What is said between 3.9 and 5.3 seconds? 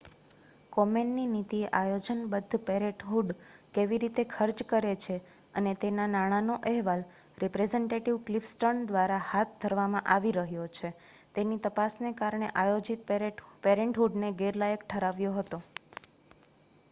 રીતે ખર્ચ કરે છે